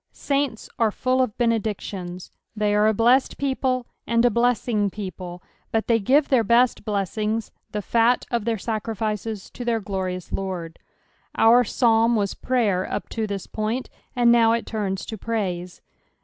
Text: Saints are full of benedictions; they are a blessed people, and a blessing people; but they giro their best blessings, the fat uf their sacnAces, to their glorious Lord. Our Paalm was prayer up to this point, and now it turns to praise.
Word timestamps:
Saints 0.13 0.67
are 0.79 0.89
full 0.89 1.21
of 1.21 1.37
benedictions; 1.37 2.31
they 2.55 2.73
are 2.73 2.87
a 2.87 2.91
blessed 2.91 3.37
people, 3.37 3.85
and 4.07 4.25
a 4.25 4.31
blessing 4.31 4.89
people; 4.89 5.43
but 5.71 5.85
they 5.85 5.99
giro 5.99 6.21
their 6.21 6.43
best 6.43 6.83
blessings, 6.83 7.51
the 7.71 7.83
fat 7.83 8.25
uf 8.31 8.43
their 8.43 8.57
sacnAces, 8.57 9.53
to 9.53 9.63
their 9.63 9.79
glorious 9.79 10.31
Lord. 10.31 10.79
Our 11.35 11.63
Paalm 11.63 12.15
was 12.15 12.33
prayer 12.33 12.91
up 12.91 13.09
to 13.09 13.27
this 13.27 13.45
point, 13.45 13.91
and 14.15 14.31
now 14.31 14.53
it 14.53 14.65
turns 14.65 15.05
to 15.05 15.19
praise. 15.19 15.83